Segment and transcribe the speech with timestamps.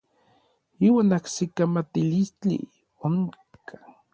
[0.87, 2.59] Iuan ajsikamatilistli
[3.11, 3.83] onkaj.